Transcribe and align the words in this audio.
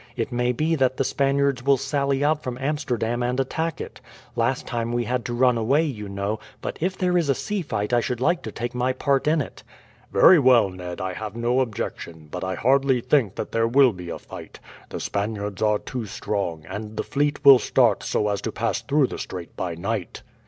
It 0.15 0.31
may 0.31 0.51
be 0.51 0.73
that 0.73 0.97
the 0.97 1.03
Spaniards 1.03 1.61
will 1.63 1.77
sally 1.77 2.23
out 2.23 2.41
from 2.41 2.57
Amsterdam 2.57 3.21
and 3.21 3.39
attack 3.39 3.79
it. 3.79 4.01
Last 4.35 4.65
time 4.65 4.91
we 4.91 5.03
had 5.03 5.23
to 5.25 5.33
run 5.35 5.59
away, 5.59 5.83
you 5.83 6.09
know; 6.09 6.39
but 6.59 6.79
if 6.81 6.97
there 6.97 7.19
is 7.19 7.29
a 7.29 7.35
sea 7.35 7.61
fight 7.61 7.93
I 7.93 7.99
should 8.01 8.19
like 8.19 8.41
to 8.41 8.51
take 8.51 8.73
my 8.73 8.93
part 8.93 9.27
in 9.27 9.41
it." 9.41 9.61
"Very 10.11 10.39
well, 10.39 10.71
Ned, 10.71 10.99
I 11.01 11.13
have 11.13 11.35
no 11.35 11.59
objection; 11.59 12.27
but 12.31 12.43
I 12.43 12.55
hardly 12.55 12.99
think 12.99 13.35
that 13.35 13.51
there 13.51 13.67
will 13.67 13.93
be 13.93 14.09
a 14.09 14.17
fight. 14.17 14.59
The 14.89 14.99
Spaniards 14.99 15.61
are 15.61 15.77
too 15.77 16.07
strong, 16.07 16.65
and 16.67 16.97
the 16.97 17.03
fleet 17.03 17.45
will 17.45 17.59
start 17.59 18.01
so 18.01 18.27
as 18.29 18.41
to 18.41 18.51
pass 18.51 18.81
through 18.81 19.05
the 19.05 19.19
strait 19.19 19.55
by 19.55 19.75
night." 19.75 20.23